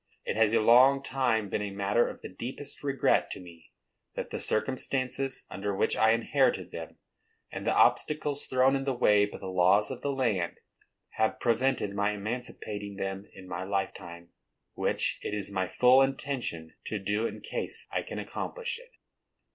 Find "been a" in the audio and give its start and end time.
1.47-1.69